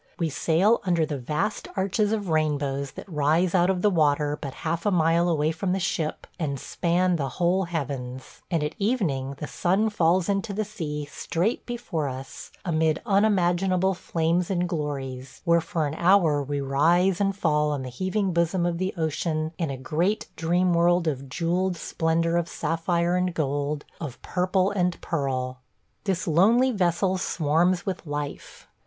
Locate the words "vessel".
26.71-27.19